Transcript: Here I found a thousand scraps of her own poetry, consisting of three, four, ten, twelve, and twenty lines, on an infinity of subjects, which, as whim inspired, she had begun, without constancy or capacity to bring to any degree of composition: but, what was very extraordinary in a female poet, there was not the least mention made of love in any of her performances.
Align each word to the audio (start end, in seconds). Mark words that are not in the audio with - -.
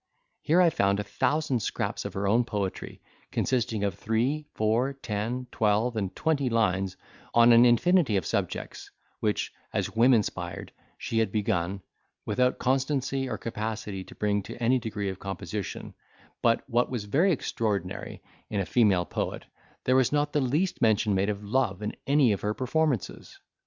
Here 0.41 0.59
I 0.59 0.71
found 0.71 0.99
a 0.99 1.03
thousand 1.03 1.59
scraps 1.59 2.05
of 2.05 2.15
her 2.15 2.27
own 2.27 2.43
poetry, 2.43 3.03
consisting 3.31 3.83
of 3.83 3.93
three, 3.93 4.47
four, 4.55 4.93
ten, 4.93 5.45
twelve, 5.51 5.95
and 5.95 6.15
twenty 6.15 6.49
lines, 6.49 6.97
on 7.35 7.51
an 7.53 7.65
infinity 7.65 8.17
of 8.17 8.25
subjects, 8.25 8.89
which, 9.19 9.53
as 9.71 9.95
whim 9.95 10.11
inspired, 10.15 10.71
she 10.97 11.19
had 11.19 11.31
begun, 11.31 11.83
without 12.25 12.57
constancy 12.57 13.29
or 13.29 13.37
capacity 13.37 14.03
to 14.05 14.15
bring 14.15 14.41
to 14.41 14.55
any 14.57 14.79
degree 14.79 15.09
of 15.09 15.19
composition: 15.19 15.93
but, 16.41 16.67
what 16.67 16.89
was 16.89 17.03
very 17.03 17.31
extraordinary 17.31 18.23
in 18.49 18.59
a 18.59 18.65
female 18.65 19.05
poet, 19.05 19.45
there 19.83 19.95
was 19.95 20.11
not 20.11 20.33
the 20.33 20.41
least 20.41 20.81
mention 20.81 21.13
made 21.13 21.29
of 21.29 21.43
love 21.43 21.83
in 21.83 21.95
any 22.07 22.31
of 22.31 22.41
her 22.41 22.55
performances. 22.55 23.37